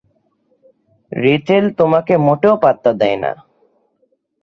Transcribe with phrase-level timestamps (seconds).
[1.11, 3.31] Rachel তোমাকে মোটেও পাত্তা দেয় না।